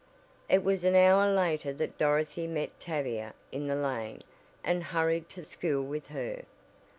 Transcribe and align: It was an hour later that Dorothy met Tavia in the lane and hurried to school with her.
It 0.49 0.63
was 0.63 0.83
an 0.83 0.95
hour 0.95 1.31
later 1.31 1.71
that 1.73 1.99
Dorothy 1.99 2.47
met 2.47 2.79
Tavia 2.79 3.35
in 3.51 3.67
the 3.67 3.75
lane 3.75 4.23
and 4.63 4.83
hurried 4.83 5.29
to 5.29 5.45
school 5.45 5.83
with 5.83 6.07
her. 6.07 6.41